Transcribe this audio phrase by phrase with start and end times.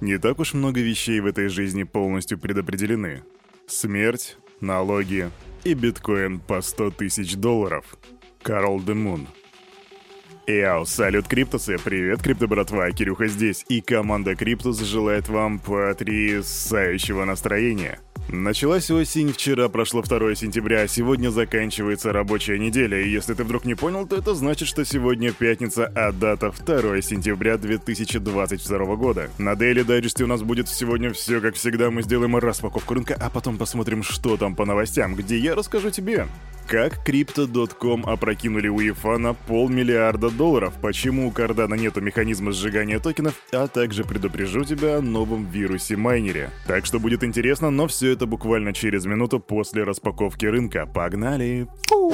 [0.00, 3.22] Не так уж много вещей в этой жизни полностью предопределены.
[3.66, 5.30] Смерть, налоги
[5.64, 7.96] и биткоин по 100 тысяч долларов.
[8.42, 9.26] Карл де Мун.
[10.46, 11.76] Яу, салют, Криптусы!
[11.82, 17.98] Привет, Крипто братва, Кирюха здесь, и команда Криптус желает вам потрясающего настроения.
[18.28, 23.64] Началась осень, вчера прошло 2 сентября, а сегодня заканчивается рабочая неделя, и если ты вдруг
[23.64, 29.30] не понял, то это значит, что сегодня пятница, а дата 2 сентября 2022 года.
[29.38, 33.30] На Daily Digest у нас будет сегодня все как всегда, мы сделаем распаковку рынка, а
[33.30, 36.28] потом посмотрим, что там по новостям, где я расскажу тебе.
[36.66, 43.68] Как Crypto.com опрокинули УЕФА на полмиллиарда долларов, почему у Кардана нету механизма сжигания токенов, а
[43.68, 46.50] также предупрежу тебя о новом вирусе-майнере.
[46.66, 50.86] Так что будет интересно, но все это буквально через минуту после распаковки рынка.
[50.86, 51.68] Погнали!
[51.86, 52.12] Фу!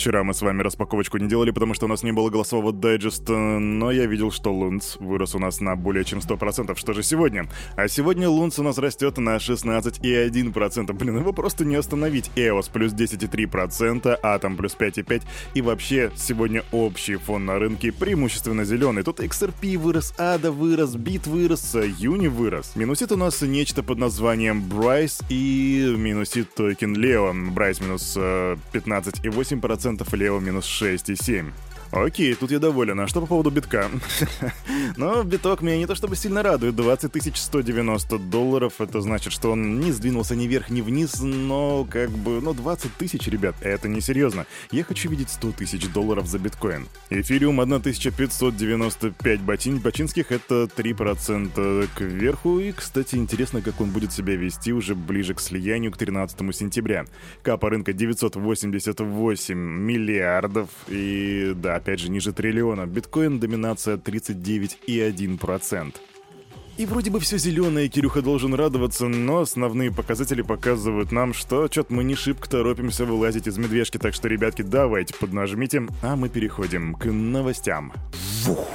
[0.00, 3.34] Вчера мы с вами распаковочку не делали, потому что у нас не было голосового дайджеста,
[3.34, 6.74] но я видел, что Лунц вырос у нас на более чем 100%.
[6.78, 7.46] Что же сегодня?
[7.76, 10.92] А сегодня Лунц у нас растет на 16,1%.
[10.94, 12.30] Блин, его просто не остановить.
[12.34, 15.22] EOS плюс 10,3%, Atom плюс 5,5%.
[15.52, 19.02] И вообще, сегодня общий фон на рынке преимущественно зеленый.
[19.02, 22.74] Тут XRP вырос, ADA вырос, BIT вырос, UNI вырос.
[22.74, 27.34] Минусит у нас нечто под названием Bryce и минусит токен Leo.
[27.52, 31.52] Bryce минус 15,8%, 10%, Лео минус 6,7%.
[31.92, 33.00] Окей, тут я доволен.
[33.00, 33.90] А что по поводу битка?
[34.96, 36.76] Но биток меня не то чтобы сильно радует.
[36.76, 38.74] 20 190 долларов.
[38.80, 42.94] Это значит, что он не сдвинулся ни вверх, ни вниз, но как бы, ну 20
[42.94, 44.46] тысяч, ребят, это не серьезно.
[44.70, 46.86] Я хочу видеть 100 тысяч долларов за биткоин.
[47.10, 52.60] Эфириум 1595 ботин, бачинских, это 3% кверху.
[52.60, 57.06] И, кстати, интересно, как он будет себя вести уже ближе к слиянию к 13 сентября.
[57.42, 60.68] Капа рынка 988 миллиардов.
[60.88, 62.86] И да, опять же, ниже триллиона.
[62.86, 65.94] Биткоин доминация 39,1%.
[66.76, 71.92] И вроде бы все зеленое, Кирюха должен радоваться, но основные показатели показывают нам, что что-то
[71.92, 76.94] мы не шибко торопимся вылазить из медвежки, так что, ребятки, давайте поднажмите, а мы переходим
[76.94, 77.92] к новостям.
[78.44, 78.66] Вух!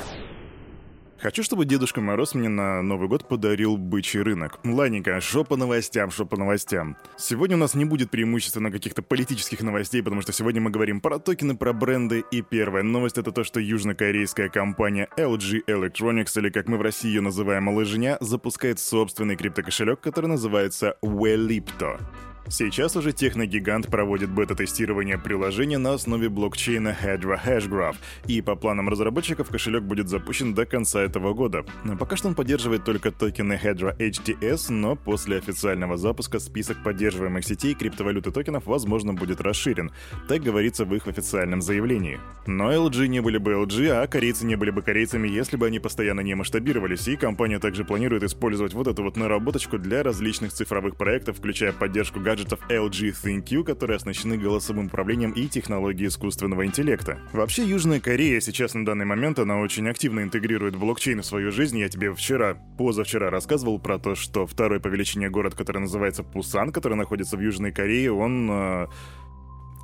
[1.25, 4.59] Хочу, чтобы Дедушка Мороз мне на Новый год подарил бычий рынок.
[4.63, 6.97] Ладненько, шо по новостям, шо по новостям.
[7.17, 11.17] Сегодня у нас не будет преимущественно каких-то политических новостей, потому что сегодня мы говорим про
[11.17, 12.23] токены, про бренды.
[12.29, 17.07] И первая новость это то, что южнокорейская компания LG Electronics, или как мы в России
[17.07, 21.99] ее называем, лыжня, запускает собственный криптокошелек, который называется Wellipto.
[22.47, 27.95] Сейчас уже техногигант проводит бета-тестирование приложения на основе блокчейна Hedra Hashgraph,
[28.27, 31.65] и по планам разработчиков кошелек будет запущен до конца этого года.
[31.99, 37.73] Пока что он поддерживает только токены Hedra HTS, но после официального запуска список поддерживаемых сетей
[37.73, 39.91] криптовалюты токенов возможно будет расширен,
[40.27, 42.19] так говорится в их официальном заявлении.
[42.45, 45.79] Но LG не были бы LG, а корейцы не были бы корейцами, если бы они
[45.79, 50.95] постоянно не масштабировались, и компания также планирует использовать вот эту вот наработочку для различных цифровых
[50.95, 57.19] проектов, включая поддержку гаджетов LG ThinQ, которые оснащены голосовым управлением и технологией искусственного интеллекта.
[57.31, 61.79] Вообще, Южная Корея сейчас на данный момент, она очень активно интегрирует блокчейн в свою жизнь.
[61.79, 66.73] Я тебе вчера, позавчера рассказывал про то, что второй по величине город, который называется Пусан,
[66.73, 68.49] который находится в Южной Корее, он...
[68.51, 68.87] Э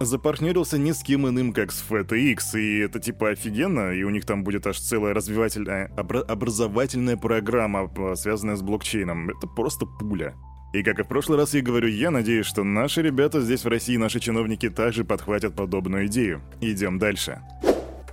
[0.04, 4.26] запартнерился ни с кем иным, как с FTX, и это типа офигенно, и у них
[4.26, 9.30] там будет аж целая развивательная, обра- образовательная программа, связанная с блокчейном.
[9.30, 10.34] Это просто пуля.
[10.74, 13.68] И как и в прошлый раз я говорю, я надеюсь, что наши ребята здесь в
[13.68, 16.42] России, наши чиновники также подхватят подобную идею.
[16.62, 17.42] Идем дальше.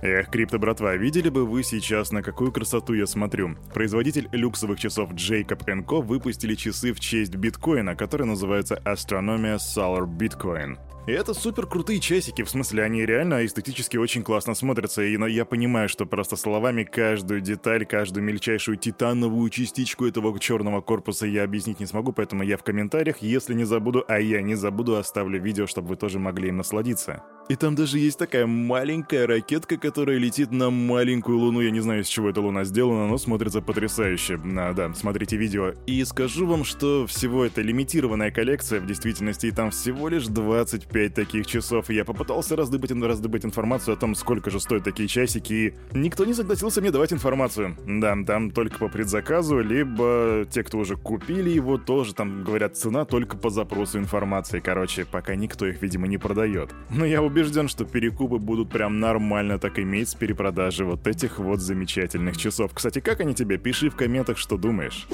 [0.01, 3.57] Эх, крипто братва, видели бы вы сейчас, на какую красоту я смотрю.
[3.73, 6.01] Производитель люксовых часов Jacob Co.
[6.01, 10.77] выпустили часы в честь биткоина, которые называются Astronomia Solar Bitcoin.
[11.09, 15.43] И это супер крутые часики, в смысле, они реально эстетически очень классно смотрятся, и я
[15.43, 21.79] понимаю, что просто словами каждую деталь, каждую мельчайшую титановую частичку этого черного корпуса я объяснить
[21.79, 25.65] не смогу, поэтому я в комментариях, если не забуду, а я не забуду, оставлю видео,
[25.65, 27.23] чтобы вы тоже могли им насладиться.
[27.49, 31.61] И там даже есть такая маленькая ракетка, которая летит на маленькую луну.
[31.61, 34.39] Я не знаю, из чего эта луна сделана, но смотрится потрясающе.
[34.55, 35.73] А, да, смотрите видео.
[35.87, 41.11] И скажу вам, что всего это лимитированная коллекция в действительности, и там всего лишь 25
[41.15, 41.89] таких часов.
[41.89, 46.25] И я попытался раздобыть, раздобыть информацию о том, сколько же стоят такие часики, и никто
[46.25, 47.75] не согласился мне давать информацию.
[47.87, 53.05] Да, там только по предзаказу, либо те, кто уже купили его, тоже там говорят цена
[53.05, 54.59] только по запросу информации.
[54.59, 56.69] Короче, пока никто их, видимо, не продает.
[56.91, 61.39] Но я убежден, убежден, что перекупы будут прям нормально так иметь с перепродажи вот этих
[61.39, 62.71] вот замечательных часов.
[62.73, 63.57] Кстати, как они тебе?
[63.57, 65.07] Пиши в комментах, что думаешь.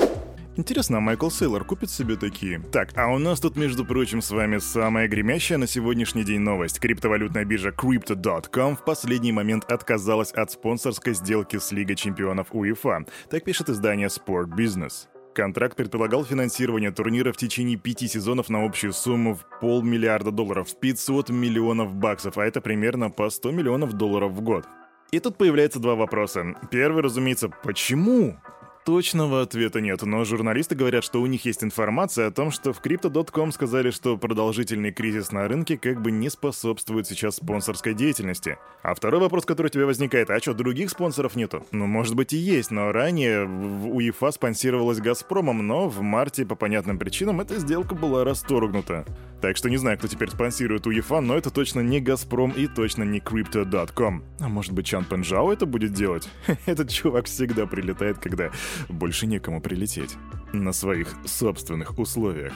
[0.58, 2.60] Интересно, а Майкл Сейлор купит себе такие?
[2.72, 6.80] Так, а у нас тут, между прочим, с вами самая гремящая на сегодняшний день новость.
[6.80, 13.06] Криптовалютная биржа Crypto.com в последний момент отказалась от спонсорской сделки с Лигой чемпионов УЕФА.
[13.30, 15.08] Так пишет издание Sport Business.
[15.36, 21.30] Контракт предполагал финансирование турнира в течение пяти сезонов на общую сумму в полмиллиарда долларов, 500
[21.30, 24.66] миллионов баксов, а это примерно по 100 миллионов долларов в год.
[25.12, 26.56] И тут появляются два вопроса.
[26.72, 28.38] Первый, разумеется, почему?
[28.86, 32.82] Точного ответа нет, но журналисты говорят, что у них есть информация о том, что в
[32.82, 38.60] Crypto.com сказали, что продолжительный кризис на рынке как бы не способствует сейчас спонсорской деятельности.
[38.84, 41.66] А второй вопрос, который у тебя возникает, а что, других спонсоров нету?
[41.72, 47.00] Ну, может быть и есть, но ранее УЕФА спонсировалась «Газпромом», но в марте по понятным
[47.00, 49.04] причинам эта сделка была расторгнута.
[49.42, 53.04] Так что не знаю, кто теперь спонсирует УЕФА, но это точно не «Газпром» и точно
[53.04, 54.24] не Crypto.com.
[54.40, 56.30] А может быть Чан Пенжао это будет делать?
[56.68, 58.52] Этот чувак всегда прилетает, когда
[58.90, 60.16] больше некому прилететь.
[60.54, 62.54] На своих собственных условиях.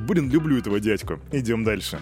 [0.00, 1.18] Блин, люблю этого дядьку.
[1.32, 2.00] Идем дальше.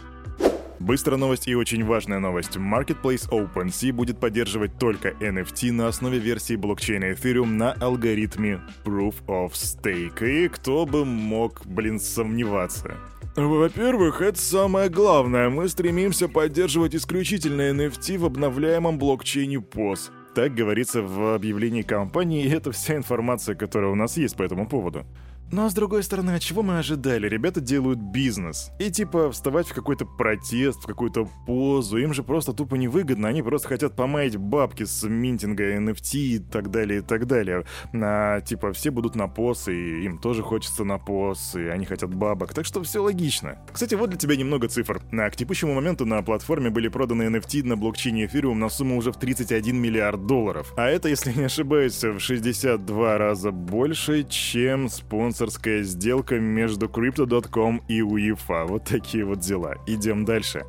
[0.80, 2.56] Быстрая новость и очень важная новость.
[2.56, 9.52] Marketplace OpenSea будет поддерживать только NFT на основе версии блокчейна Ethereum на алгоритме Proof of
[9.52, 10.24] Stake.
[10.24, 12.96] И кто бы мог, блин, сомневаться.
[13.34, 15.48] Во-первых, это самое главное.
[15.48, 20.10] Мы стремимся поддерживать исключительно NFT в обновляемом блокчейне POS.
[20.34, 24.68] Так говорится в объявлении компании, и это вся информация, которая у нас есть по этому
[24.68, 25.04] поводу.
[25.50, 27.26] Но с другой стороны, от чего мы ожидали?
[27.26, 28.70] Ребята делают бизнес.
[28.78, 33.28] И типа вставать в какой-то протест, в какую-то позу, им же просто тупо невыгодно.
[33.28, 37.64] Они просто хотят помаять бабки с минтинга NFT и так далее, и так далее.
[37.94, 42.14] А типа все будут на поз, и им тоже хочется на поз, и они хотят
[42.14, 42.52] бабок.
[42.52, 43.58] Так что все логично.
[43.72, 45.00] Кстати, вот для тебя немного цифр.
[45.12, 49.12] А к текущему моменту на платформе были проданы NFT на блокчейне Ethereum на сумму уже
[49.12, 50.74] в 31 миллиард долларов.
[50.76, 57.80] А это, если не ошибаюсь, в 62 раза больше, чем спонсор спонсорская сделка между Crypto.com
[57.86, 58.66] и UEFA.
[58.66, 59.76] Вот такие вот дела.
[59.86, 60.66] Идем дальше.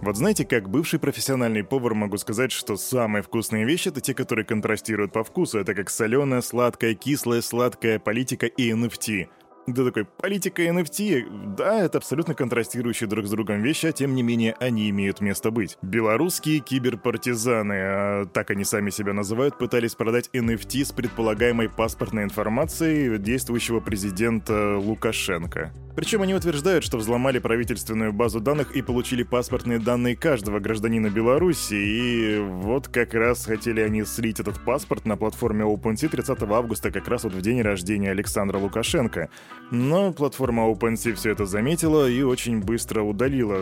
[0.00, 4.46] Вот знаете, как бывший профессиональный повар могу сказать, что самые вкусные вещи это те, которые
[4.46, 5.58] контрастируют по вкусу.
[5.58, 9.28] Это как соленая, сладкая, кислая, сладкая политика и NFT.
[9.66, 14.22] Да такой, политика NFT, да, это абсолютно контрастирующие друг с другом вещи, а тем не
[14.22, 15.76] менее они имеют место быть.
[15.82, 23.18] Белорусские киберпартизаны, а так они сами себя называют, пытались продать NFT с предполагаемой паспортной информацией
[23.18, 25.72] действующего президента Лукашенко.
[26.00, 31.74] Причем они утверждают, что взломали правительственную базу данных и получили паспортные данные каждого гражданина Беларуси,
[31.74, 37.06] и вот как раз хотели они слить этот паспорт на платформе OpenSea 30 августа, как
[37.06, 39.28] раз вот в день рождения Александра Лукашенко.
[39.70, 43.56] Но платформа OpenSea все это заметила и очень быстро удалила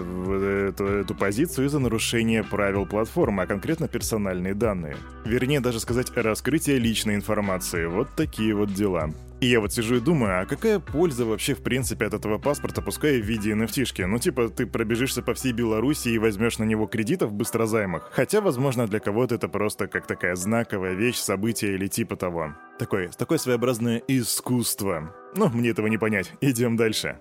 [0.69, 4.97] эту, эту позицию из-за нарушения правил платформы, а конкретно персональные данные.
[5.25, 7.87] Вернее, даже сказать, раскрытие личной информации.
[7.87, 9.11] Вот такие вот дела.
[9.41, 12.83] И я вот сижу и думаю, а какая польза вообще в принципе от этого паспорта,
[12.83, 16.87] пускай в виде nft Ну типа ты пробежишься по всей Беларуси и возьмешь на него
[16.87, 18.11] кредитов быстрозаймах.
[18.13, 22.55] Хотя, возможно, для кого-то это просто как такая знаковая вещь, событие или типа того.
[22.79, 25.15] Такое, такое своеобразное искусство.
[25.37, 26.33] Ну, мне этого не понять.
[26.41, 27.21] Идем дальше.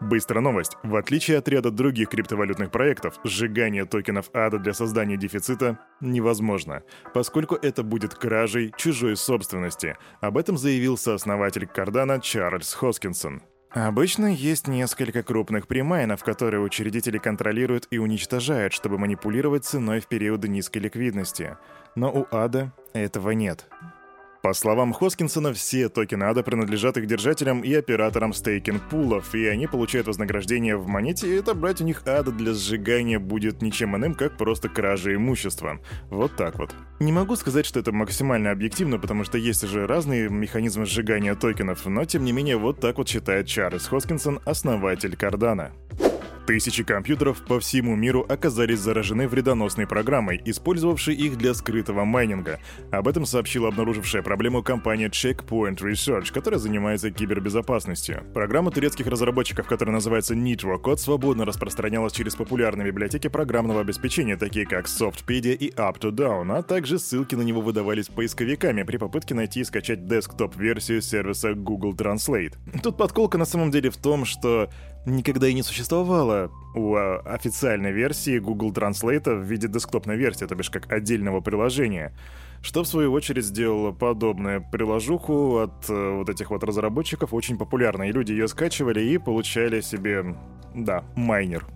[0.00, 0.78] Быстрая новость.
[0.82, 6.82] В отличие от ряда других криптовалютных проектов, сжигание токенов ада для создания дефицита невозможно,
[7.12, 9.98] поскольку это будет кражей чужой собственности.
[10.22, 13.42] Об этом заявил сооснователь Кардана Чарльз Хоскинсон.
[13.72, 20.48] Обычно есть несколько крупных примайнов, которые учредители контролируют и уничтожают, чтобы манипулировать ценой в периоды
[20.48, 21.56] низкой ликвидности.
[21.94, 23.68] Но у ада этого нет.
[24.42, 30.06] По словам Хоскинсона, все токены ADA принадлежат их держателям и операторам стейкинг-пулов, и они получают
[30.06, 34.70] вознаграждение в монете, и отобрать у них ADA для сжигания будет ничем иным, как просто
[34.70, 35.80] кража имущества.
[36.08, 36.74] Вот так вот.
[37.00, 41.84] Не могу сказать, что это максимально объективно, потому что есть уже разные механизмы сжигания токенов,
[41.84, 45.72] но тем не менее вот так вот считает Чарльз Хоскинсон, основатель Кардана.
[46.50, 52.58] Тысячи компьютеров по всему миру оказались заражены вредоносной программой, использовавшей их для скрытого майнинга.
[52.90, 58.24] Об этом сообщила обнаружившая проблему компания Checkpoint Research, которая занимается кибербезопасностью.
[58.34, 64.66] Программа турецких разработчиков, которая называется Nitro Code, свободно распространялась через популярные библиотеки программного обеспечения, такие
[64.66, 69.64] как Softpedia и Up2Down, а также ссылки на него выдавались поисковиками при попытке найти и
[69.64, 72.54] скачать десктоп-версию сервиса Google Translate.
[72.82, 74.68] Тут подколка на самом деле в том, что
[75.06, 80.54] никогда и не существовало у а, официальной версии Google Translate в виде десктопной версии, то
[80.54, 82.12] бишь как отдельного приложения.
[82.62, 88.10] Что в свою очередь сделало подобное приложуху от э, вот этих вот разработчиков очень популярной.
[88.10, 90.36] И люди ее скачивали и получали себе,
[90.74, 91.66] да, майнер.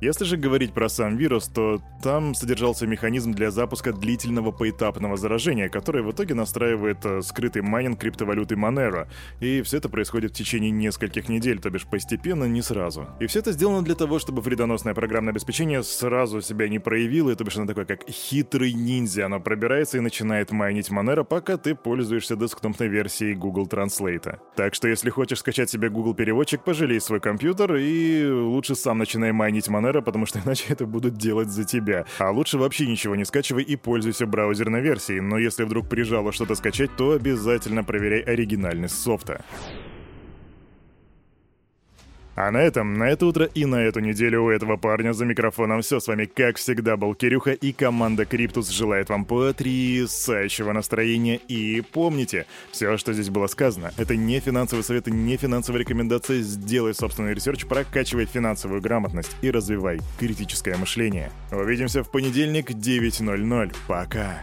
[0.00, 5.68] Если же говорить про сам вирус, то там содержался механизм для запуска длительного поэтапного заражения,
[5.68, 9.08] который в итоге настраивает э, скрытый майнинг криптовалюты Monero.
[9.40, 13.08] И все это происходит в течение нескольких недель, то бишь постепенно, не сразу.
[13.20, 17.34] И все это сделано для того, чтобы вредоносное программное обеспечение сразу себя не проявило, и
[17.34, 19.26] то бишь оно такое, как хитрый ниндзя.
[19.26, 24.38] Оно пробирается и начинает майнить Monero, пока ты пользуешься десктопной версией Google Translate.
[24.56, 29.32] Так что если хочешь скачать себе Google переводчик, пожалей свой компьютер и лучше сам начинай
[29.32, 32.04] майнить Monero, Monero, потому что иначе это будут делать за тебя.
[32.18, 36.54] А лучше вообще ничего не скачивай и пользуйся браузерной версией, но если вдруг прижало что-то
[36.54, 39.44] скачать, то обязательно проверяй оригинальность софта.
[42.42, 45.82] А на этом, на это утро и на эту неделю у этого парня за микрофоном
[45.82, 46.00] все.
[46.00, 51.38] С вами, как всегда, был Кирюха и команда Криптус желает вам потрясающего настроения.
[51.48, 56.40] И помните, все, что здесь было сказано, это не финансовый совет и не финансовая рекомендация.
[56.40, 61.30] Сделай собственный research, прокачивай финансовую грамотность и развивай критическое мышление.
[61.52, 63.76] Увидимся в понедельник 9.00.
[63.86, 64.40] Пока.